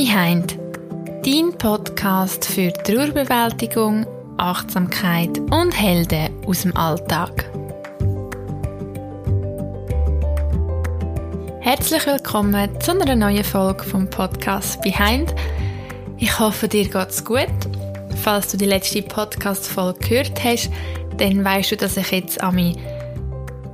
[0.00, 0.56] Behind,
[1.24, 4.06] dein Podcast für Trauerbewältigung,
[4.36, 7.50] Achtsamkeit und Helden aus dem Alltag.
[11.58, 15.34] Herzlich willkommen zu einer neuen Folge vom Podcast Behind.
[16.18, 17.48] Ich hoffe, dir geht's gut.
[18.22, 20.70] Falls du die letzte Podcast-Folge gehört hast,
[21.16, 22.76] dann weißt du, dass ich jetzt an meine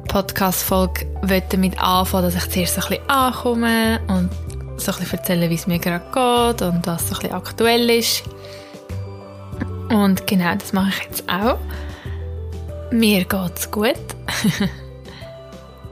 [0.09, 1.05] Podcast-Folge
[1.51, 4.31] damit anfangen dass ich zuerst ein bisschen ankomme und
[4.85, 7.91] so ein bisschen erzählen, wie es mir gerade geht und was so ein bisschen aktuell
[7.91, 8.25] ist.
[9.89, 11.59] Und genau, das mache ich jetzt auch.
[12.91, 13.95] Mir geht's gut.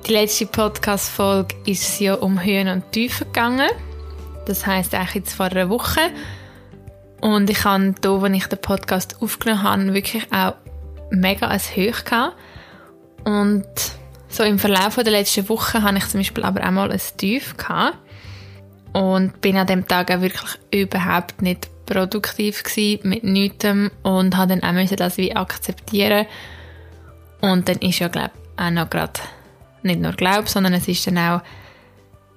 [0.06, 3.70] Die letzte Podcast-Folge ist ja um Höhen und Tiefen gegangen.
[4.46, 6.00] Das heisst eigentlich jetzt vor einer Woche.
[7.20, 10.54] Und ich habe hier, als ich den Podcast aufgenommen habe, wirklich auch
[11.10, 12.36] mega ein Hoch gehabt.
[13.24, 13.66] Und
[14.28, 17.56] so im Verlauf der letzten Woche habe ich zum Beispiel aber auch mal ein Tief
[17.56, 17.98] gehabt.
[18.92, 23.64] Und bin an dem Tag auch wirklich überhaupt nicht produktiv gewesen, mit nichts
[24.02, 26.26] und habe dann auch das wie akzeptieren.
[27.40, 29.20] Und dann ist ja, glaube auch noch gerade,
[29.82, 31.40] nicht nur Glaub, sondern es ist dann auch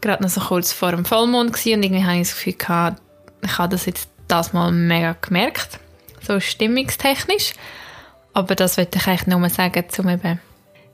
[0.01, 3.01] gerade noch so kurz vor dem Vollmond gewesen und irgendwie habe ich das Gefühl gehabt,
[3.43, 5.79] ich habe das jetzt das mal mega gemerkt,
[6.21, 7.53] so stimmungstechnisch.
[8.33, 10.39] Aber das wollte ich eigentlich nur sagen, um eben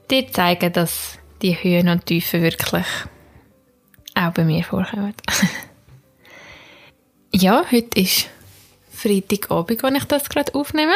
[0.10, 2.86] dir zeigen, dass die Höhen und Tiefen wirklich
[4.16, 5.14] auch bei mir vorkommen.
[7.34, 8.30] ja, heute ist
[8.92, 10.94] Freitagabend, wenn ich das gerade aufnehme.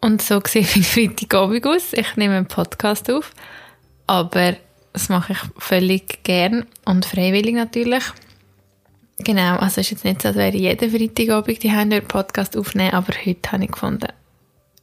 [0.00, 1.92] Und so sieht mein Freitagabend aus.
[1.92, 3.32] Ich nehme einen Podcast auf,
[4.06, 4.56] aber
[4.92, 8.04] das mache ich völlig gern und freiwillig natürlich.
[9.18, 12.92] Genau, also es ist jetzt nicht so, als wäre jeden Freitagabend die einen Podcast aufnehmen,
[12.92, 14.08] aber heute habe ich gefunden,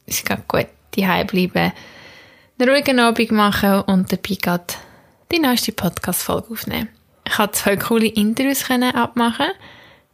[0.08, 1.72] es ist gerade gut, die bleiben,
[2.60, 4.74] einen ruhigen Abend machen und dabei gerade
[5.32, 6.90] die nächste Podcast-Folge aufnehmen.
[7.26, 9.48] Ich konnte zwei coole Interviews abmachen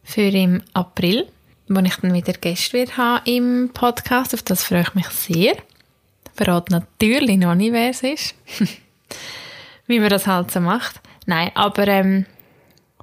[0.02, 1.28] für im April,
[1.68, 4.34] wo ich dann wieder Gäste wird haben im Podcast.
[4.34, 5.52] Auf das freue ich mich sehr.
[5.52, 8.34] Ich verrate natürlich noch nicht, wer es ist.
[9.86, 11.00] Wie man das halt so macht.
[11.26, 12.26] Nein, aber ähm,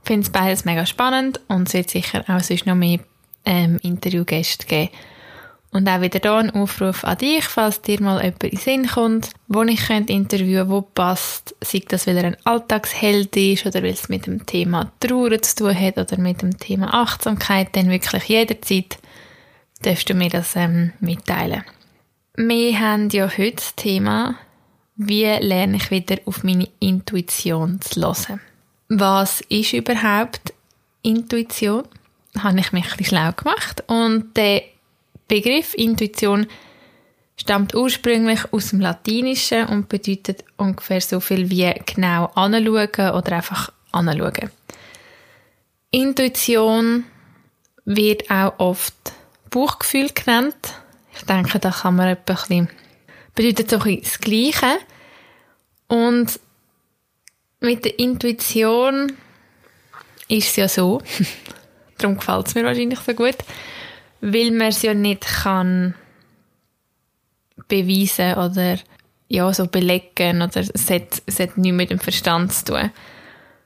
[0.07, 2.99] finde es beides mega spannend und es wird sicher auch sonst noch mehr
[3.45, 4.89] ähm, Interviewgäste geben
[5.71, 9.31] und auch wieder hier ein Aufruf an dich, falls dir mal jemand in Sinn kommt,
[9.47, 13.93] wo ich könnte interviewen wo passt, sei das, weil er ein Alltagsheld ist oder weil
[13.93, 18.23] es mit dem Thema Trauer zu tun hat oder mit dem Thema Achtsamkeit, dann wirklich
[18.23, 18.97] jederzeit
[19.81, 21.63] darfst du mir das ähm, mitteilen.
[22.35, 24.35] Wir haben ja heute das Thema,
[24.95, 28.41] wie lerne ich wieder auf meine Intuition zu hören.
[28.89, 30.53] Was ist überhaupt
[31.01, 31.83] Intuition?
[32.37, 34.63] Habe ich mich ein bisschen schlau gemacht und der
[35.27, 36.47] Begriff Intuition
[37.35, 43.71] stammt ursprünglich aus dem Lateinischen und bedeutet ungefähr so viel wie genau anschauen oder einfach
[43.91, 44.49] anschauen.
[45.91, 47.05] Intuition
[47.85, 48.95] wird auch oft
[49.49, 50.55] Bauchgefühl genannt.
[51.15, 52.69] Ich denke, da kann man etwa ein bisschen,
[53.33, 54.79] bedeutet so ein das Gleiche.
[55.87, 56.39] Und
[57.59, 59.13] mit der Intuition
[60.27, 61.01] ist es ja so,
[61.97, 63.37] darum gefällt es mir wahrscheinlich so gut,
[64.21, 65.95] weil man es ja nicht kann
[67.67, 68.77] beweisen oder
[69.27, 72.91] ja, so belegen oder es hat, es hat nichts mit dem Verstand zu tun.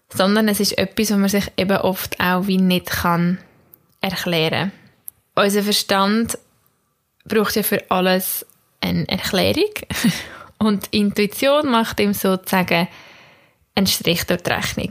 [0.09, 3.38] Sondern es ist etwas, was man sich eben oft auch wie nicht kann
[4.01, 4.72] erklären.
[5.35, 6.38] Unser Verstand
[7.25, 8.45] braucht ja für alles
[8.81, 9.72] eine Erklärung
[10.57, 12.88] und Intuition macht ihm sozusagen
[13.75, 14.89] einen Strich durch die Rechnung.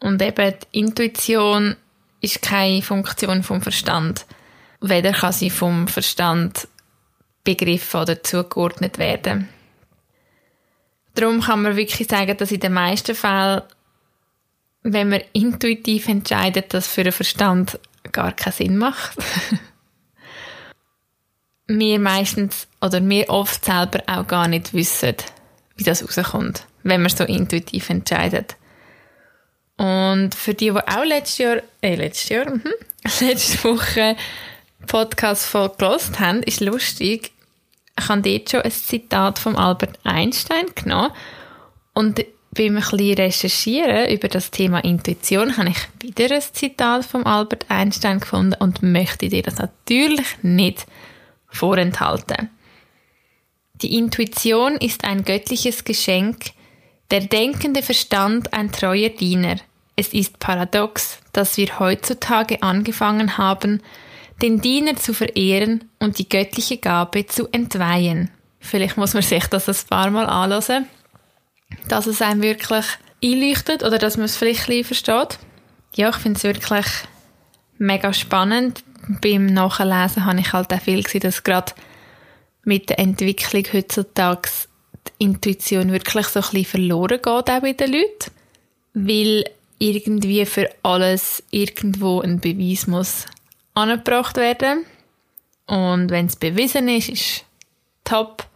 [0.00, 1.76] Und eben die Intuition
[2.22, 4.24] ist keine Funktion vom Verstand.
[4.80, 6.68] Weder kann sie vom Verstand
[7.44, 9.48] begriffen oder zugeordnet werden.
[11.14, 13.62] Darum kann man wirklich sagen, dass in den meisten Fällen,
[14.82, 17.78] wenn man intuitiv entscheidet, das für den Verstand
[18.12, 19.16] gar keinen Sinn macht.
[21.66, 25.16] wir meistens oder wir oft selber auch gar nicht wissen,
[25.76, 28.56] wie das rauskommt, wenn man so intuitiv entscheidet.
[29.82, 32.62] Und für die, die auch letztes Jahr, äh, letztes Jahr, mhm,
[33.20, 34.16] letzte Woche
[34.86, 37.32] Podcast-Folge gelost haben, ist lustig.
[37.98, 41.10] Ich habe dort schon ein Zitat von Albert Einstein genommen
[41.94, 47.66] und beim bisschen recherchieren über das Thema Intuition habe ich wieder ein Zitat von Albert
[47.68, 50.86] Einstein gefunden und möchte dir das natürlich nicht
[51.48, 52.50] vorenthalten.
[53.74, 56.52] Die Intuition ist ein göttliches Geschenk,
[57.10, 59.56] der denkende Verstand ein treuer Diener–
[59.96, 63.82] es ist paradox, dass wir heutzutage angefangen haben,
[64.40, 68.30] den Diener zu verehren und die göttliche Gabe zu entweihen.
[68.58, 70.86] Vielleicht muss man sich das ein paar Mal anhören,
[71.88, 72.86] dass es einem wirklich
[73.22, 75.38] einleuchtet oder dass man es vielleicht ein versteht.
[75.94, 76.86] ja, ich finde es wirklich
[77.78, 78.82] mega spannend.
[79.20, 81.72] Beim Nachlesen habe ich halt auch viel gesehen, dass gerade
[82.64, 84.48] mit der Entwicklung heutzutage
[85.18, 88.30] die Intuition wirklich so ein bisschen verloren geht auch bei den Leuten.
[88.94, 89.44] Weil
[89.82, 93.26] irgendwie für alles irgendwo ein Beweis muss
[93.74, 94.84] angebracht werden.
[95.66, 97.44] Und wenn es bewiesen ist, ist
[98.04, 98.46] top.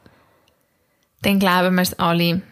[1.22, 2.42] Dann glauben wir es alle.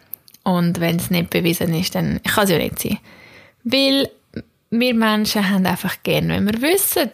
[0.43, 2.99] Und wenn es nicht bewiesen ist, dann kann es ja nicht sein.
[3.63, 4.09] Weil
[4.71, 7.11] wir Menschen haben einfach gern, wenn wir wissen.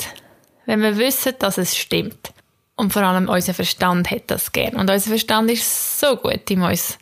[0.66, 2.34] Wenn wir wissen, dass es stimmt.
[2.76, 4.76] Und vor allem unser Verstand hat das gern.
[4.76, 6.98] Und unser Verstand ist so gut, ihm uns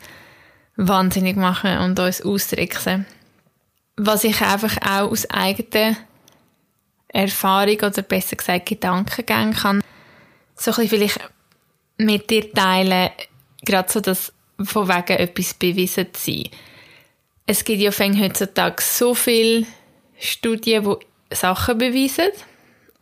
[0.76, 3.06] wahnsinnig machen und uns ausdrücken.
[4.02, 5.94] Was ich einfach auch aus eigener
[7.08, 9.84] Erfahrung oder besser gesagt Gedankengängen kann,
[10.56, 11.20] so ein bisschen vielleicht
[11.98, 13.10] mit dir teilen,
[13.62, 16.48] gerade so das von wegen etwas bewiesen zu sein.
[17.44, 19.66] Es gibt ja heutzutage so viele
[20.18, 20.96] Studien,
[21.30, 22.30] die Sachen beweisen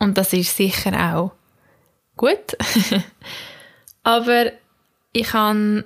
[0.01, 1.31] und das ist sicher auch
[2.17, 2.57] gut.
[4.03, 4.51] Aber
[5.13, 5.85] ich hatte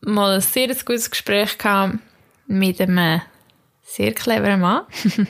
[0.00, 1.58] mal ein sehr gutes Gespräch
[2.46, 3.20] mit einem
[3.90, 4.82] sehr cleveren Mann.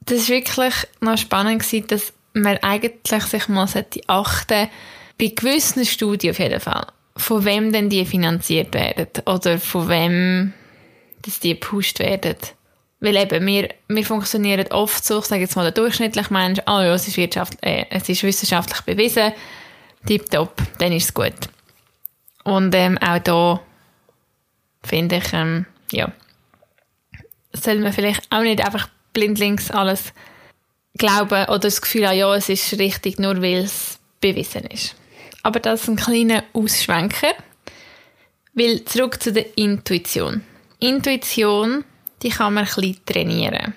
[0.00, 3.68] das war wirklich noch spannend, dass man eigentlich sich mal
[4.06, 4.68] achten
[5.18, 6.86] bei gewissen Studien auf jeden Fall,
[7.16, 10.52] von wem denn die finanziert werden oder von wem
[11.22, 12.36] dass die gepusht werden.
[13.00, 16.78] Weil eben, wir, wir funktionieren oft so, ich sage jetzt mal der durchschnittliche Mensch, ah
[16.78, 19.32] oh ja, es ist, Wirtschaft, äh, es ist wissenschaftlich bewiesen,
[20.06, 21.34] tipptopp, dann ist es gut.
[22.44, 23.60] Und ähm, auch da
[24.82, 26.12] finde ich, ähm, ja,
[27.52, 30.12] soll man vielleicht auch nicht einfach blindlings alles
[30.96, 34.94] glauben oder das Gefühl haben, ja, es ist richtig, nur weil es bewiesen ist.
[35.42, 37.34] Aber das ist ein kleiner Ausschwenker.
[38.54, 40.42] Weil zurück zu der Intuition.
[40.80, 41.84] Intuition
[42.22, 43.74] die kann man ein bisschen trainieren.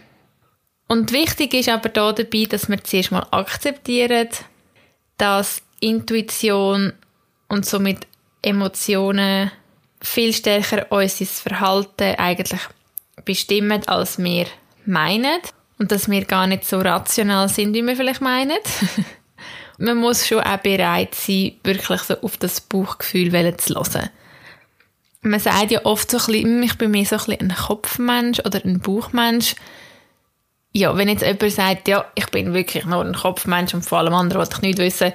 [0.87, 4.29] Und wichtig ist aber da dabei, dass wir zuerst mal akzeptieren,
[5.17, 6.93] dass Intuition
[7.47, 8.07] und somit
[8.41, 9.51] Emotionen
[10.01, 12.61] viel stärker unser Verhalten eigentlich
[13.25, 14.45] bestimmen, als wir
[14.85, 15.39] meinen.
[15.77, 18.57] Und dass wir gar nicht so rational sind, wie wir vielleicht meinen.
[19.77, 24.09] man muss schon auch bereit sein, wirklich so auf das Bauchgefühl zu hören
[25.21, 28.39] man sagt ja oft so ein bisschen, hm, ich bin mehr so ein, ein Kopfmensch
[28.39, 29.55] oder ein Bauchmensch.
[30.73, 34.13] Ja, wenn jetzt jemand sagt, ja, ich bin wirklich nur ein Kopfmensch und vor allem
[34.13, 35.13] andere wollte ich nicht wissen,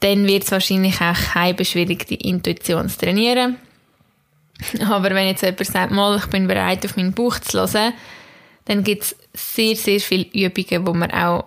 [0.00, 3.58] dann wird es wahrscheinlich auch kein schwierig, die Intuition zu trainieren.
[4.88, 7.92] Aber wenn jetzt jemand sagt, mal, ich bin bereit, auf meinen Bauch zu hören,
[8.66, 11.46] dann gibt es sehr, sehr viele Übungen, die man auch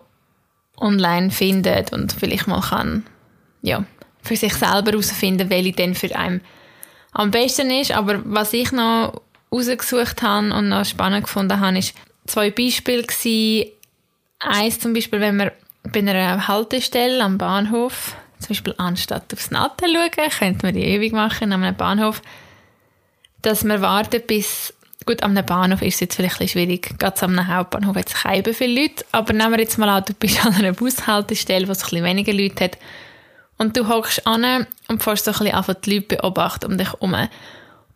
[0.77, 3.05] online findet und vielleicht mal kann,
[3.61, 3.85] ja,
[4.21, 6.41] für sich selber herausfinden, welche dann für einen
[7.13, 7.91] am besten ist.
[7.91, 9.21] Aber was ich noch
[9.51, 11.95] rausgesucht habe und noch spannend gefunden habe, ist
[12.25, 13.71] zwei Beispiele gewesen.
[14.39, 15.51] Eins zum Beispiel, wenn man
[15.83, 21.17] bei einer Haltestelle am Bahnhof, zum Beispiel anstatt aufs Natten schauen, könnte man die Übung
[21.17, 22.21] machen an einem Bahnhof,
[23.45, 24.73] dass man wartet bis
[25.05, 26.97] Gut, am Bahnhof ist es jetzt vielleicht ein schwierig.
[26.97, 29.05] Gerade am Hauptbahnhof hat es viele Leute.
[29.11, 32.05] Aber nehmen wir jetzt mal an, du bist an einer Bushaltestelle, wo es ein bisschen
[32.05, 32.77] weniger Leute hat.
[33.57, 37.15] Und du hockst an und fährst so ein bisschen die Leute beobachten um dich herum.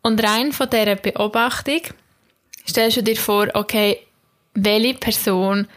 [0.03, 1.81] Und rein von dieser Beobachtung
[2.67, 3.97] stellst du dir vor, okay,
[4.53, 5.67] welche Person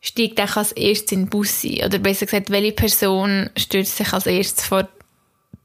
[0.00, 1.86] steigt auch als erstes in den Bus ein?
[1.86, 4.86] Oder besser gesagt, welche Person stürzt sich als erstes vor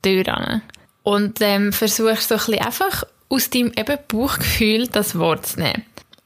[0.06, 0.62] die Tür an?
[1.04, 5.84] Und ähm, versuchst so ein bisschen einfach aus deinem eben Bauchgefühl das Wort zu nehmen.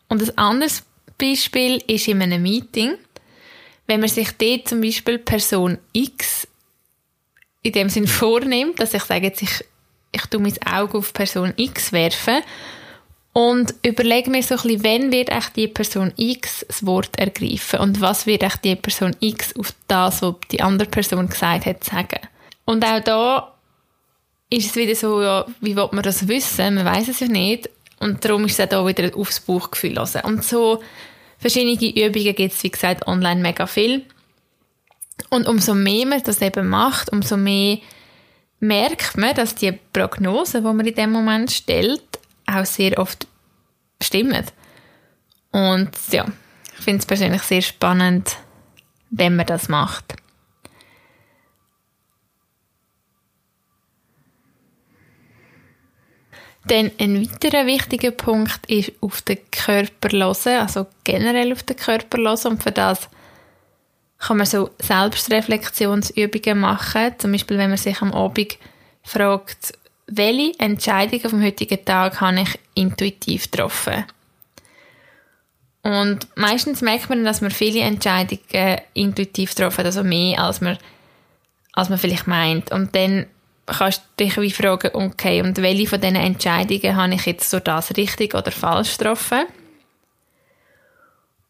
[0.09, 0.83] Und ein anderes
[1.17, 2.95] Beispiel ist in einem Meeting,
[3.87, 6.47] wenn man sich dort zum Beispiel Person X
[7.63, 9.63] in dem Sinn vornimmt, dass ich sage jetzt, ich,
[10.11, 12.41] ich tue mein Auge auf Person X werfen
[13.31, 17.79] und überlege mir so ein bisschen, wenn wird echt die Person X das Wort ergreifen
[17.79, 21.83] und was wird echt die Person X auf das, was die andere Person gesagt hat,
[21.83, 22.19] sagen.
[22.65, 23.56] Und auch da
[24.49, 26.75] ist es wieder so, ja, wie will man das wissen?
[26.75, 27.69] Man weiß es ja nicht.
[27.99, 30.21] Und darum ist es auch da wieder aufs Bauchgefühl hören.
[30.23, 30.81] Und so
[31.39, 34.05] verschiedene Übungen gibt es, wie gesagt, online mega viel.
[35.29, 37.79] Und umso mehr man das eben macht, umso mehr
[38.59, 42.03] merkt man, dass die Prognosen, die man in dem Moment stellt,
[42.45, 43.27] auch sehr oft
[44.01, 44.45] stimmen.
[45.51, 46.25] Und ja,
[46.77, 48.37] ich finde es persönlich sehr spannend,
[49.09, 50.15] wenn man das macht.
[56.67, 62.17] Dann ein weiterer wichtiger Punkt ist auf den Körper hören, also generell auf den Körper
[62.17, 63.09] hören und für das
[64.19, 67.13] kann man so Selbstreflexionsübungen machen.
[67.17, 68.57] Zum Beispiel, wenn man sich am Abend
[69.03, 69.73] fragt,
[70.07, 74.05] welche Entscheidungen vom heutigen Tag habe ich intuitiv getroffen?
[75.83, 80.77] Und meistens merkt man, dass man viele Entscheidungen intuitiv treffen, also mehr, als man,
[81.73, 82.71] als man vielleicht meint.
[82.71, 83.27] Und dann
[83.67, 87.95] kannst dich wie fragen, okay, und welche von diesen Entscheidungen habe ich jetzt so das
[87.95, 89.45] richtig oder falsch getroffen?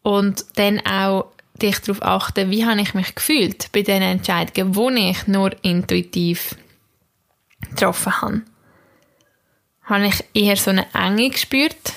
[0.02, 1.30] Und dann auch
[1.62, 6.54] dich darauf achten, wie habe ich mich gefühlt bei diesen Entscheidungen, die ich nur intuitiv
[7.70, 8.42] getroffen habe.
[9.84, 11.92] Habe ich eher so eine Enge gespürt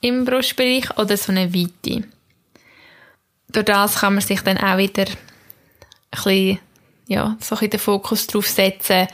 [0.00, 2.04] im Brustbereich oder so eine Weite?
[3.48, 5.16] Durch das kann man sich dann auch wieder ein
[6.10, 6.58] bisschen,
[7.06, 9.06] ja, so ein den Fokus drauf setzen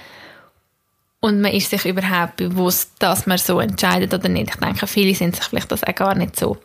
[1.21, 4.51] und man ist sich überhaupt bewusst, dass man so entscheidet oder nicht.
[4.51, 6.59] Ich denke, viele sind sich vielleicht das auch gar nicht so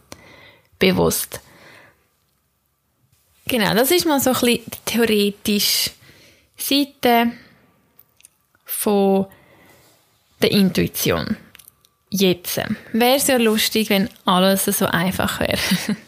[0.80, 1.42] bewusst.
[3.48, 5.92] Genau, das ist mal so ein bisschen die theoretische
[6.58, 7.32] Seite
[8.66, 9.28] von
[10.42, 11.38] der Intuition.
[12.10, 12.58] Jetzt
[12.94, 15.60] wäre es ja lustig, wenn alles so einfach wäre.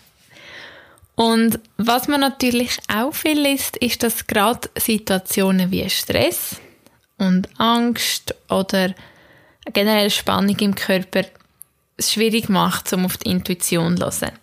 [1.19, 6.61] Und was man natürlich auch viel liest, ist, dass gerade Situationen wie Stress
[7.17, 8.95] und Angst oder
[9.73, 11.25] generell Spannung im Körper
[11.97, 14.39] es schwierig macht, um auf die Intuition zu hören.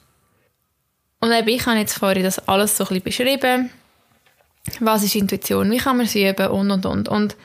[1.21, 3.05] Und eben, ich habe jetzt vorhin das alles so ein bisschen
[3.39, 3.71] beschrieben.
[4.81, 5.71] Was ist Intuition?
[5.71, 6.49] Wie kann man sie üben?
[6.49, 7.09] Und, und, und.
[7.09, 7.37] Und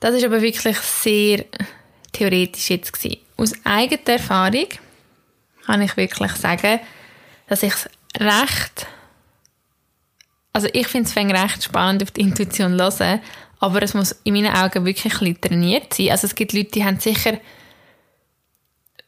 [0.00, 1.44] das ist aber wirklich sehr
[2.10, 3.20] theoretisch jetzt gewesen.
[3.36, 4.66] Aus eigener Erfahrung
[5.64, 6.80] kann ich wirklich sagen,
[7.46, 7.88] dass ich es
[8.18, 8.86] recht,
[10.52, 13.20] also ich finde es recht spannend auf die Intuition zu hören,
[13.58, 16.10] aber es muss in meinen Augen wirklich ein bisschen trainiert sein.
[16.10, 17.38] Also es gibt Leute, die haben sicher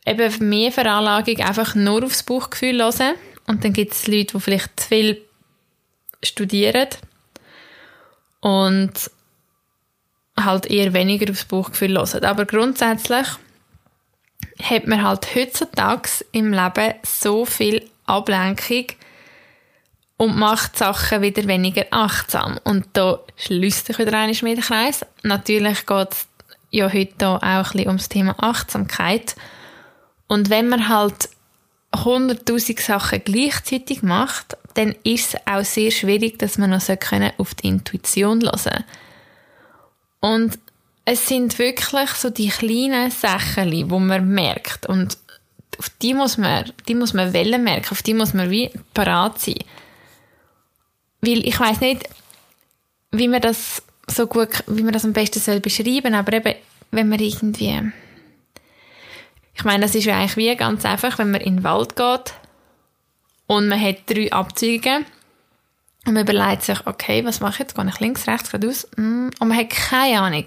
[0.07, 3.15] eben mehr Veranlagung einfach nur aufs Bauchgefühl hören
[3.47, 5.23] und dann gibt es Leute, die vielleicht zu viel
[6.23, 6.89] studieren
[8.41, 9.11] und
[10.39, 12.25] halt eher weniger aufs Bauchgefühl hören.
[12.25, 13.27] Aber grundsätzlich
[14.63, 18.87] hat man halt heutzutage im Leben so viel Ablenkung
[20.17, 22.59] und macht Sachen wieder weniger achtsam.
[22.65, 25.05] Und da schließt sich wieder ein Schmiedekreis.
[25.23, 26.27] Natürlich geht es
[26.71, 29.35] ja heute auch ein bisschen ums Thema Achtsamkeit.
[30.29, 31.29] Und wenn man halt
[31.95, 36.83] hunderttausend Sachen gleichzeitig macht, dann ist es auch sehr schwierig, dass man noch
[37.39, 38.85] auf die Intuition hören.
[40.21, 40.59] Und
[41.05, 44.87] es sind wirklich so die kleinen Sachen, die man merkt.
[44.87, 45.19] Und
[45.79, 49.41] auf die muss man, die muss man wollen merken, auf die muss man wie parat
[49.41, 49.59] sein.
[51.21, 52.09] Weil ich weiß nicht,
[53.11, 56.55] wie man das so gut, wie man das am besten soll beschreiben, aber eben,
[56.91, 57.93] wenn man irgendwie,
[59.55, 62.35] ich meine, das ist ja eigentlich wie ganz einfach, wenn man in den Wald geht
[63.47, 65.05] und man hat drei Abzüge
[66.07, 67.75] und man überlegt sich, okay, was mache ich jetzt?
[67.75, 68.87] Gehe ich links, rechts, geradeaus?
[68.97, 70.45] Mm, und man hat keine Ahnung.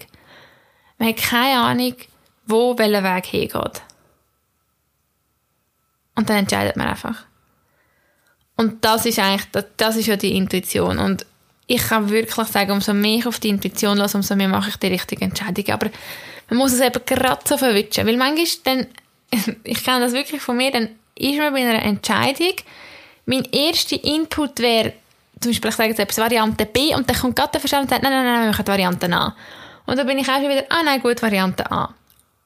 [0.98, 1.94] Man hat keine Ahnung,
[2.46, 3.82] wo welcher Weg hingeht.
[6.18, 7.14] Und dann entscheidet man einfach.
[8.56, 9.46] Und das ist eigentlich,
[9.76, 10.98] das, ist ja die Intuition.
[10.98, 11.24] Und
[11.68, 14.76] ich kann wirklich sagen, umso mehr ich auf die Intuition lasse, umso mehr mache ich
[14.78, 15.68] die richtige Entscheidung.
[15.68, 15.90] Aber
[16.50, 18.04] man muss es eben gerade so verwischen.
[18.04, 18.86] Weil manchmal dann,
[19.62, 22.54] ich kenne das wirklich von mir, dann ist man bei einer Entscheidung,
[23.26, 24.94] mein erster Input wäre,
[25.38, 27.90] zum Beispiel, ich sage jetzt etwas, Variante B, und dann kommt gerade der Verstand und
[27.90, 29.36] sagt, nein, nein, nein, wir machen Variante A.
[29.86, 31.94] Und dann bin ich auch wieder, ah nein, gut, Variante A.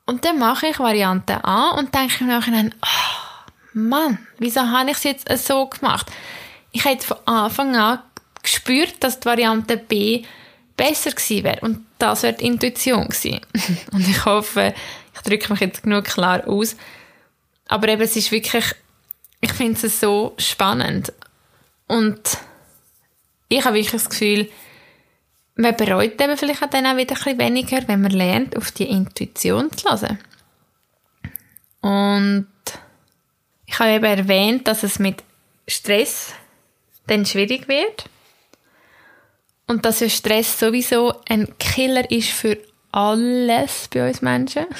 [0.05, 3.32] Und dann mache ich Variante A und denke im Nachhinein, oh,
[3.75, 6.11] Mann, wieso habe ich es jetzt so gemacht?
[6.73, 8.01] Ich hätte von Anfang an
[8.43, 10.25] gespürt, dass die Variante B
[10.77, 11.61] besser gewesen wäre.
[11.61, 13.41] Und das wäre die Intuition gewesen.
[13.93, 14.75] und ich hoffe,
[15.15, 16.77] ich drücke mich jetzt genug klar aus.
[17.69, 18.65] Aber eben, es ist wirklich,
[19.41, 21.13] ich finde es so spannend.
[21.87, 22.39] Und
[23.49, 24.51] ich habe wirklich das Gefühl,
[25.55, 28.89] man bereut eben vielleicht dann auch wieder ein bisschen weniger, wenn man lernt, auf die
[28.89, 30.19] Intuition zu hören.
[31.83, 32.47] Und
[33.73, 35.25] ich habe eben erwähnt, dass es mit
[35.67, 36.35] Stress
[37.07, 38.05] dann schwierig wird.
[39.67, 42.59] Und dass ja Stress sowieso ein Killer ist für
[42.91, 44.67] alles bei uns Menschen.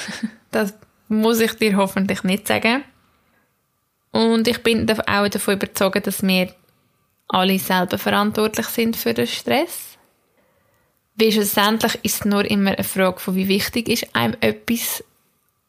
[0.51, 0.75] Das
[1.07, 2.83] muss ich dir hoffentlich nicht sagen.
[4.11, 6.53] Und ich bin auch davon überzeugt, dass wir
[7.27, 9.97] alle selber verantwortlich sind für den Stress.
[11.15, 15.03] Weil schlussendlich ist es nur immer eine Frage von, wie wichtig ist einem etwas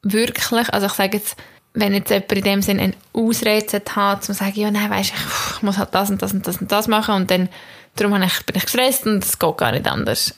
[0.02, 0.68] wirklich.
[0.68, 1.38] Also ich sage jetzt,
[1.74, 5.56] wenn jetzt jemand in dem Sinne eine Ausrede hat, zu sagen, ja, nein, weisst ich,
[5.56, 7.48] ich muss halt das und das und das und das machen und dann,
[7.96, 10.34] darum ich, bin ich gestresst und es geht gar nicht anders.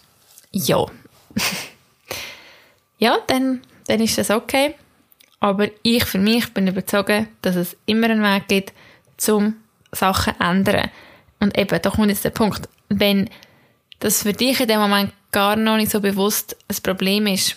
[0.51, 0.87] Ja.
[2.99, 4.75] ja, dann, dann ist das okay.
[5.39, 8.73] Aber ich für mich bin überzeugt, dass es immer einen Weg gibt,
[9.19, 9.57] zum
[9.93, 10.91] Sachen zu ändern.
[11.39, 12.67] Und eben, da kommt jetzt der Punkt.
[12.89, 13.29] Wenn
[13.99, 17.57] das für dich in dem Moment gar noch nicht so bewusst ein Problem ist,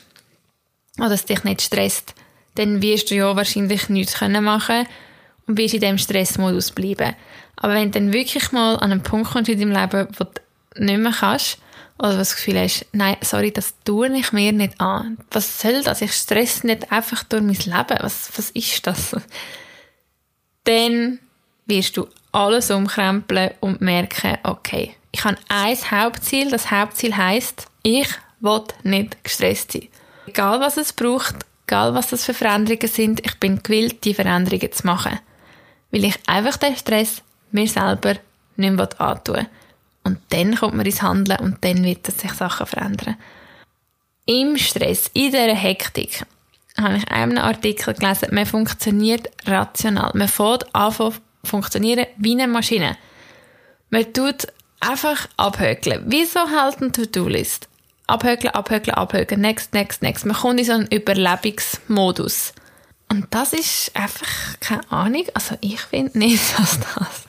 [0.97, 2.13] oder es dich nicht stresst,
[2.59, 4.85] dann wirst du ja wahrscheinlich nichts können machen
[5.47, 7.15] und wirst in diesem Stressmodus bleiben.
[7.55, 10.83] Aber wenn du dann wirklich mal an einen Punkt kommst in deinem Leben, wo du
[10.83, 11.57] nicht mehr kannst,
[11.97, 15.17] oder das Gefühl hast, nein, sorry, das tue ich mir nicht an.
[15.31, 16.01] Was soll das?
[16.01, 17.97] Ich stress nicht einfach durch mein Leben.
[18.01, 19.15] Was, was ist das?
[20.65, 21.19] Dann
[21.65, 26.51] wirst du alles umkrempeln und merken, okay, ich habe ein Hauptziel.
[26.51, 28.09] Das Hauptziel heißt, ich
[28.41, 29.87] will nicht gestresst sein.
[30.27, 31.35] Egal was es braucht,
[31.69, 35.19] egal was das für Veränderungen sind, ich bin gewillt, die Veränderungen zu machen.
[35.91, 37.21] Weil ich einfach den Stress
[37.51, 38.15] mir selber
[38.55, 39.45] nicht mehr antun.
[40.03, 43.17] Und dann kommt man ins Handeln und dann wird sich Sachen verändern.
[44.25, 46.25] Im Stress, in dieser Hektik,
[46.75, 50.11] habe ich einen Artikel gelesen, man funktioniert rational.
[50.15, 52.97] Man fährt an zu funktionieren wie eine Maschine.
[53.91, 54.47] Man tut
[54.79, 56.03] einfach abhökeln.
[56.07, 57.68] Wieso halt eine To-Do-List?
[58.09, 60.25] Abhökeln, abhökeln, abhökeln, next, next, next.
[60.25, 62.53] Man kommt in so einen Überlebensmodus.
[63.07, 65.25] Und das ist einfach keine Ahnung.
[65.33, 67.27] Also ich finde nicht, dass das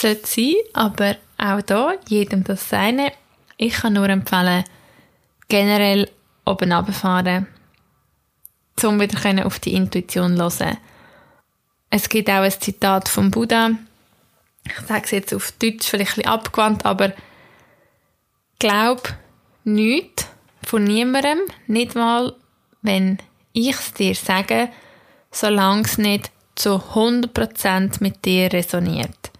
[0.00, 3.12] sollte sein, aber auch da, jedem das seine.
[3.56, 4.64] Ich kann nur empfehlen,
[5.48, 6.10] generell
[6.46, 7.46] oben runterfahren,
[8.82, 10.78] um wieder auf die Intuition zu hören.
[11.90, 13.72] Es gibt auch ein Zitat vom Buddha.
[14.64, 17.12] Ich sage es jetzt auf Deutsch, vielleicht ein bisschen abgewandt, aber
[18.58, 19.14] glaub
[19.64, 20.26] nichts
[20.64, 22.34] von niemandem, nicht mal,
[22.82, 23.18] wenn
[23.52, 24.68] ich es dir sage,
[25.30, 29.30] solange es nicht zu 100% mit dir resoniert.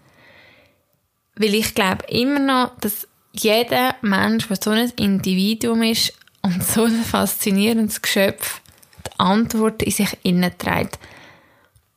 [1.35, 6.83] Weil ich glaube immer noch, dass jeder Mensch, der so ein Individuum ist und so
[6.83, 8.61] ein faszinierendes Geschöpf,
[9.07, 10.99] die Antwort in sich innen trägt.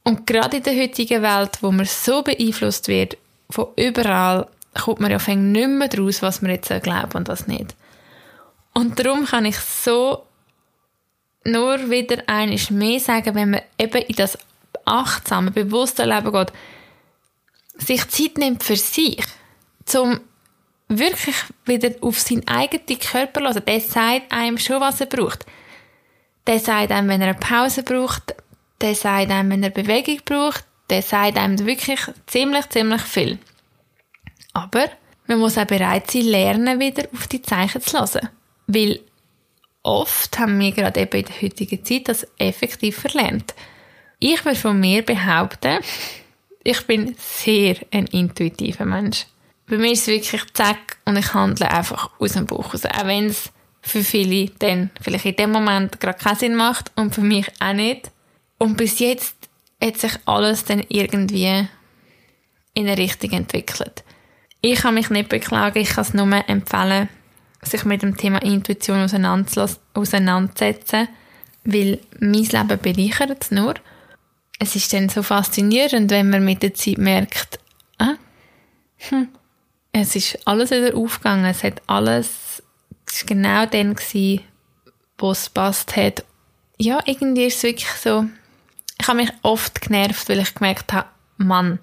[0.04, 3.18] Und gerade in der heutigen Welt, wo man so beeinflusst wird,
[3.50, 7.74] von überall, kommt man ja nicht mehr daraus, was man jetzt glaubt und was nicht.
[8.76, 10.26] Und darum kann ich so
[11.44, 14.36] nur wieder eines mehr sagen, wenn man eben in das
[14.84, 16.52] achtsame, bewusste Leben geht,
[17.78, 19.24] sich Zeit nimmt für sich,
[19.86, 20.20] zum
[20.88, 23.64] wirklich wieder auf seinen eigenen Körper zu hören.
[23.64, 25.46] Der sagt einem schon, was er braucht.
[26.46, 28.34] Der sagt einem, wenn er eine Pause braucht.
[28.82, 30.66] Der sagt einem, wenn er Bewegung braucht.
[30.90, 33.38] Der sagt einem wirklich ziemlich, ziemlich viel.
[34.52, 34.90] Aber
[35.26, 38.28] man muss auch bereit sein, lernen, wieder auf die Zeichen zu hören.
[38.66, 39.00] Weil
[39.82, 43.54] oft haben wir gerade eben in der heutigen Zeit das effektiv verlernt.
[44.18, 45.78] Ich würde von mir behaupten,
[46.64, 49.26] ich bin sehr ein intuitiver Mensch.
[49.68, 52.86] Bei mir ist es wirklich zack und ich handle einfach aus dem Bauch raus.
[52.86, 53.52] Auch wenn es
[53.82, 57.72] für viele dann vielleicht in dem Moment gerade keinen Sinn macht und für mich auch
[57.72, 58.10] nicht.
[58.58, 59.36] Und bis jetzt
[59.82, 61.68] hat sich alles dann irgendwie
[62.74, 64.02] in eine Richtung entwickelt.
[64.60, 67.08] Ich kann mich nicht beklagen, ich kann es nur empfehlen,
[67.62, 71.08] sich mit dem Thema Intuition auseinanderzusetzen,
[71.64, 73.74] weil mein Leben bereichert es nur
[74.58, 77.58] es ist dann so faszinierend, wenn man mit der Zeit merkt,
[77.98, 78.14] ah,
[78.96, 79.28] hm,
[79.92, 82.62] es ist alles wieder aufgegangen, es hat alles,
[83.06, 84.42] es war genau dann gewesen,
[85.18, 86.24] wo es passt hat.
[86.78, 88.26] Ja, irgendwie ist es wirklich so,
[88.98, 91.78] ich habe mich oft genervt, weil ich gemerkt habe, Mann,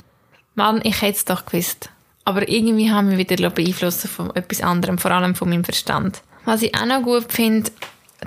[0.56, 1.90] Mann, ich hätte es doch gewusst.
[2.26, 6.22] Aber irgendwie haben wir wieder beeinflusst von etwas anderem, vor allem von meinem Verstand.
[6.46, 7.72] Was ich auch noch gut finde,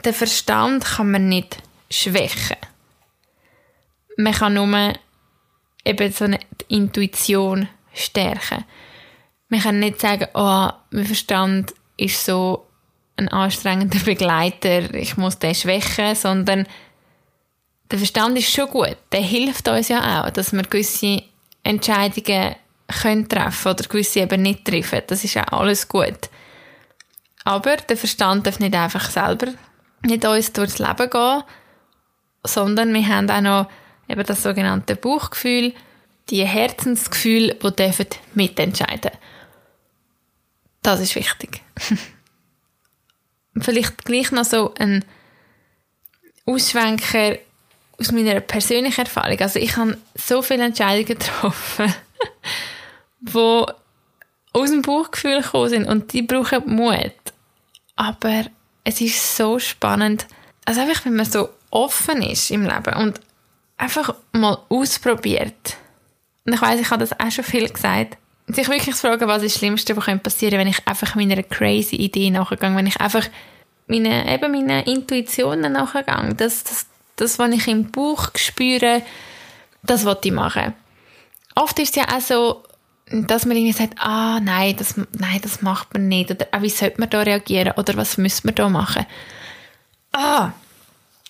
[0.04, 1.58] den Verstand kann man nicht
[1.90, 2.56] schwächen
[4.16, 4.92] man kann nur
[5.84, 8.64] eben so eine Intuition stärken.
[9.48, 12.66] Man kann nicht sagen, oh, mein Verstand ist so
[13.16, 16.66] ein anstrengender Begleiter, ich muss den schwächen, sondern
[17.90, 18.96] der Verstand ist schon gut.
[19.12, 21.22] Der hilft uns ja auch, dass wir gewisse
[21.62, 22.56] Entscheidungen
[23.02, 25.02] können treffen oder gewisse eben nicht treffen.
[25.06, 26.30] Das ist auch alles gut.
[27.44, 29.48] Aber der Verstand darf nicht einfach selber
[30.02, 31.42] nicht uns durchs Leben gehen,
[32.44, 33.70] sondern wir haben auch noch
[34.08, 35.72] eben das sogenannte Bauchgefühl,
[36.30, 39.12] die Herzensgefühl, die dürfen mitentscheiden.
[40.82, 41.62] Das ist wichtig.
[43.60, 45.04] Vielleicht gleich noch so ein
[46.44, 47.38] Ausschwenker
[47.98, 49.38] aus meiner persönlichen Erfahrung.
[49.40, 51.92] Also ich habe so viele Entscheidungen getroffen,
[53.32, 53.66] wo
[54.52, 57.12] aus dem Bauchgefühl gekommen sind und die brauchen Mut.
[57.96, 58.44] Aber
[58.84, 60.26] es ist so spannend,
[60.64, 63.20] also einfach, wenn man so offen ist im Leben und
[63.76, 65.76] einfach mal ausprobiert.
[66.44, 68.16] Und ich weiß, ich habe das auch schon viel gesagt.
[68.48, 71.42] Sich wirklich zu fragen, was ist das Schlimmste, was passieren könnte, wenn ich einfach meiner
[71.42, 73.26] crazy Idee nachgehe, wenn ich einfach
[73.88, 76.34] meine, eben meinen Intuitionen nachgehe.
[76.36, 76.86] Das, das,
[77.16, 79.02] das, was ich im Bauch spüre,
[79.82, 80.74] das wollte ich machen.
[81.56, 82.62] Oft ist es ja auch so,
[83.10, 86.30] dass man irgendwie sagt, ah, nein, das, nein, das macht man nicht.
[86.30, 87.74] Oder ah, wie sollte man da reagieren?
[87.76, 89.06] Oder was müssen wir da machen?
[90.12, 90.52] Ah,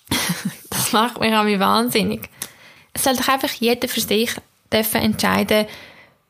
[0.69, 2.29] das macht mich an wahnsinnig
[2.93, 4.31] Es soll doch einfach jeder für sich
[4.71, 5.67] dürfen entscheiden,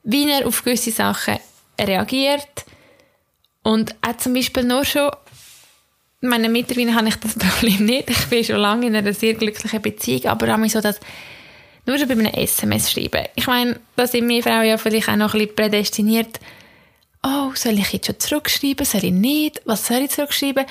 [0.04, 1.38] wie er auf gewisse Sachen
[1.80, 2.66] reagiert.
[3.64, 5.12] Und auch zum Beispiel nur schon,
[6.22, 8.10] meine mittlerweile habe ich das Problem nicht.
[8.10, 11.00] Ich bin schon lange in einer sehr glücklichen Beziehung, aber mich so, dass
[11.88, 13.26] nur schon bei einem SMS schreiben.
[13.36, 16.40] Ich meine, da sind wir Frauen ja vielleicht auch noch ein bisschen prädestiniert.
[17.24, 18.86] Oh, soll ich jetzt schon zurückschreiben?
[18.86, 19.62] Soll ich nicht?
[19.66, 20.66] Was soll ich zurückschreiben?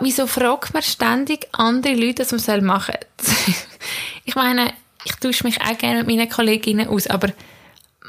[0.00, 3.54] Wieso fragt man ständig andere Leute, was man machen soll?
[4.24, 4.72] ich meine,
[5.04, 7.28] ich tausche mich auch gerne mit meinen Kolleginnen aus, aber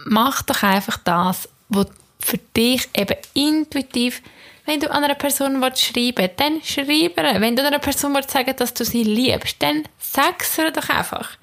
[0.06, 1.88] mach doch einfach das, was
[2.20, 4.22] für dich eben intuitiv,
[4.66, 7.12] wenn du einer Person schreiben willst, dann schreib ihr.
[7.42, 11.38] Wenn du einer Person willst sagen dass du sie liebst, dann sag es doch einfach.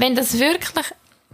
[0.00, 0.86] Wenn das wirklich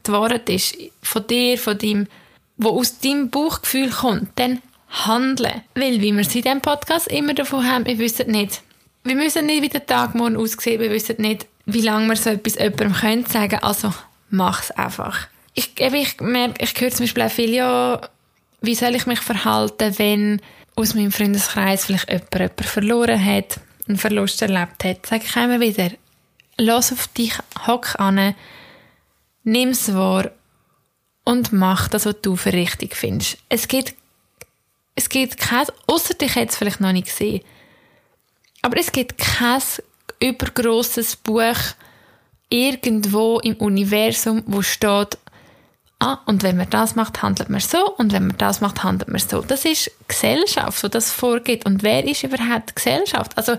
[0.04, 2.08] die Wahrheit ist, von dir, von deinem,
[2.56, 5.62] wo aus deinem Bauchgefühl kommt, dann handeln.
[5.76, 8.62] Weil, wie wir es in diesem Podcast immer davon haben, wir wissen nicht,
[9.04, 12.30] wir müssen nicht, wie der Tag morgen aussieht, wir wissen nicht, wie lange wir so
[12.30, 13.94] etwas jemandem können sagen, also
[14.30, 15.28] mach es einfach.
[15.54, 18.00] Ich, ich merke, ich höre zum Beispiel auch viel, ja,
[18.62, 20.42] wie soll ich mich verhalten, wenn
[20.74, 25.60] aus meinem Freundeskreis vielleicht jemand jemanden verloren hat, einen Verlust erlebt hat, sage ich immer
[25.60, 25.90] wieder,
[26.58, 27.34] lass auf dich,
[27.68, 28.34] hock an,
[29.46, 30.30] nimm es wahr
[31.24, 33.38] und mach das, was du für richtig findest.
[33.48, 33.94] Es gibt,
[34.94, 37.42] es gibt kein, außer dich jetzt vielleicht noch nicht gesehen,
[38.62, 39.62] aber es gibt kein
[40.20, 41.56] übergrosses Buch
[42.48, 45.18] irgendwo im Universum, wo steht,
[46.00, 49.08] ah, und wenn man das macht, handelt man so, und wenn man das macht, handelt
[49.08, 49.42] man so.
[49.42, 51.66] Das ist Gesellschaft, wo das vorgeht.
[51.66, 53.36] Und wer ist überhaupt Gesellschaft?
[53.36, 53.58] Also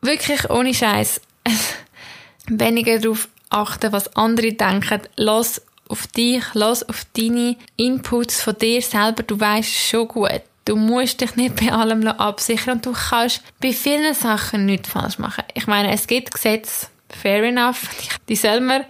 [0.00, 1.20] wirklich ohne Scheiß.
[2.46, 5.02] Weniger darauf achten, was andere denken.
[5.16, 9.22] Lass auf dich, lass auf deine Inputs von dir selber.
[9.22, 10.42] Du weißt schon gut.
[10.64, 15.18] Du musst dich nicht bei allem absichern und du kannst bei vielen Sachen nichts falsch
[15.18, 15.44] machen.
[15.54, 17.88] Ich meine, es gibt Gesetze, fair enough,
[18.28, 18.84] die soll man,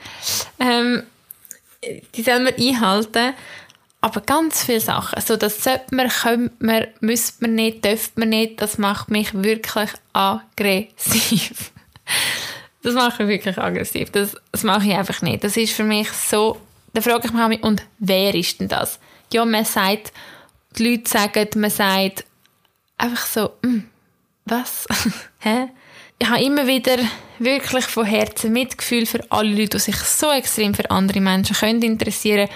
[0.59, 1.05] ähm,
[2.15, 3.35] die soll man einhalten.
[4.03, 8.31] Aber ganz viele Sachen, also das sollte man, könnte man, müsste man nicht, dürfte man
[8.31, 11.73] nicht, das macht mich wirklich aggressiv.
[12.83, 14.11] Das macht mich wirklich aggressiv.
[14.11, 15.45] Das, das mache ich einfach nicht.
[15.45, 16.59] Das ist für mich so,
[16.95, 18.99] da frage ich mich, und wer ist denn das?
[19.33, 20.13] Ja, man sagt,
[20.77, 22.25] die Leute sagen, man sagt
[22.97, 23.89] einfach so, hm,
[24.47, 24.87] was?
[25.41, 25.69] Hä?
[26.19, 26.97] Ich habe immer wieder
[27.39, 31.83] wirklich von Herzen Mitgefühl für alle Leute, die sich so extrem für andere Menschen können
[31.83, 32.49] interessieren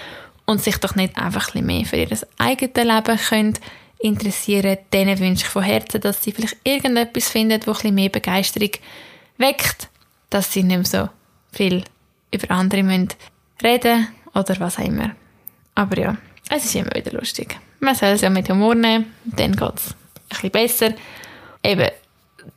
[0.45, 3.59] und sich doch nicht einfach ein mehr für ihr eigenes Leben können
[3.99, 4.77] interessieren.
[4.93, 8.71] Denen wünsche ich von Herzen, dass sie vielleicht irgendetwas finden, wo ein bisschen mehr Begeisterung
[9.37, 9.89] weckt,
[10.29, 11.09] dass sie nicht mehr so
[11.51, 11.83] viel
[12.33, 13.09] über andere müssen
[13.63, 15.11] reden oder was auch immer.
[15.75, 16.17] Aber ja,
[16.49, 17.57] es ist immer wieder lustig.
[17.79, 20.93] Man soll es ja mit Humor nehmen, dann geht es ein bisschen besser.
[21.63, 21.89] Eben,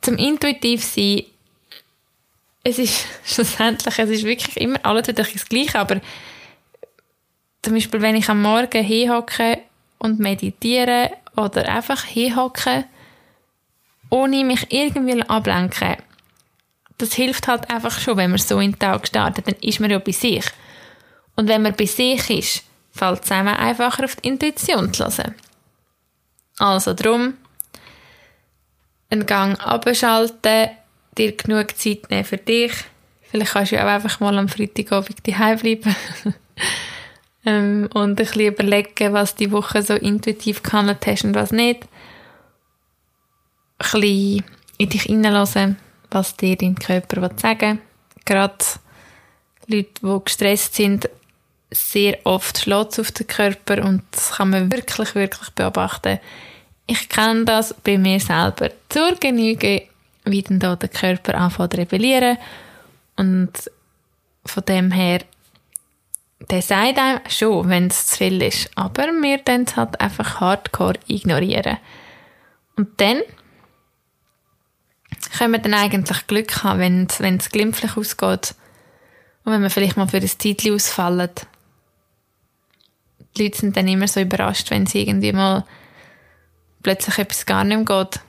[0.01, 1.23] zum intuitiv sein,
[2.63, 6.01] es ist schlussendlich, es ist wirklich immer alles wieder das Gleiche, aber
[7.61, 9.59] zum Beispiel, wenn ich am Morgen hinhocke
[9.97, 12.85] und meditiere oder einfach hinhocke,
[14.09, 15.97] ohne mich irgendwie ablenken,
[16.99, 19.89] das hilft halt einfach schon, wenn man so in den Tag startet, dann ist man
[19.89, 20.45] ja bei sich.
[21.35, 25.33] Und wenn man bei sich ist, fällt es einem einfacher auf die Intuition zu hören.
[26.57, 27.35] Also drum,
[29.09, 30.69] einen Gang abschalten,
[31.17, 32.73] dir genug Zeit nehmen für dich.
[33.21, 35.95] Vielleicht kannst du ja auch einfach mal am Freitagabend daheim bleiben.
[37.45, 41.83] ähm, und ein bisschen überlegen, was die Woche so intuitiv gehandelt hast und was nicht.
[43.77, 44.43] Ein bisschen
[44.77, 45.77] in dich hineinlassen,
[46.11, 47.79] was dir dein Körper sagen will.
[48.25, 48.65] Gerade
[49.67, 51.09] Leute, die gestresst sind,
[51.71, 56.19] sehr oft schlägt es auf den Körper und das kann man wirklich, wirklich beobachten.
[56.87, 59.83] Ich kenne das bei mir selber zur Genüge,
[60.25, 62.37] wie dann da der Körper anfängt zu rebellieren
[63.15, 63.51] und
[64.45, 65.19] von dem her
[66.49, 70.39] der sagt einem schon, wenn es zu viel ist, aber wir dann es halt einfach
[70.39, 71.77] hardcore ignorieren.
[72.75, 73.21] Und dann
[75.37, 78.55] können wir dann eigentlich Glück haben, wenn es glimpflich ausgeht
[79.43, 81.29] und wenn wir vielleicht mal für ein Zeitchen ausfallen
[83.37, 85.65] die Leute sind dann immer so überrascht, wenn sie irgendwie mal
[86.83, 88.19] plötzlich etwas gar nicht mehr geht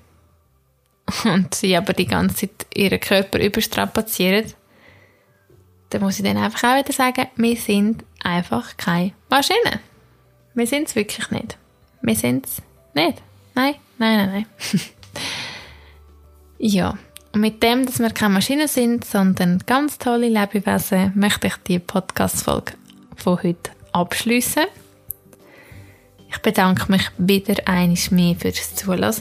[1.24, 4.52] und sie aber die ganze Zeit ihren Körper überstrapazieren,
[5.90, 9.80] dann muss ich dann einfach auch wieder sagen, wir sind einfach keine Maschine.
[10.54, 11.56] Wir sind es wirklich nicht.
[12.02, 12.62] Wir sind es
[12.94, 13.18] nicht.
[13.54, 14.80] Nein, nein, nein, nein.
[16.60, 16.98] ja,
[17.32, 21.78] und mit dem, dass wir keine Maschine sind, sondern ganz tolle Lebewesen, möchte ich die
[21.78, 22.74] Podcast-Folge
[23.16, 24.64] von heute abschließen.
[26.28, 29.14] Ich bedanke mich wieder einiges mehr fürs Zuhören,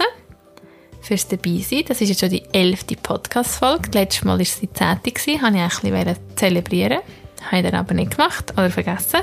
[1.02, 1.86] fürs Dabeisein.
[1.88, 3.92] Das ist jetzt schon die elfte Podcast-Folge.
[3.94, 7.00] Letztes Mal war es die zehnte, habe ich ein bisschen zelebrieren
[7.46, 9.22] Habe ich dann aber nicht gemacht oder vergessen.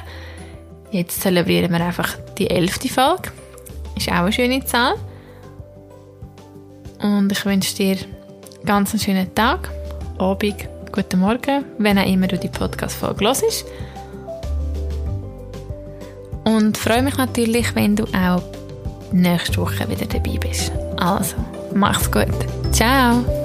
[0.90, 3.30] Jetzt zelebrieren wir einfach die elfte Folge.
[3.94, 4.94] Ist auch eine schöne Zahl.
[7.00, 7.96] Und ich wünsche dir
[8.64, 9.70] ganz einen schönen Tag,
[10.18, 13.64] Abend, guten Morgen, wenn auch immer du die Podcast-Folge hörst.
[16.44, 18.42] Und freue mich natürlich, wenn du auch
[19.12, 20.72] nächste Woche wieder dabei bist.
[20.96, 21.36] Also,
[21.74, 22.28] mach's gut.
[22.72, 23.35] Ciao!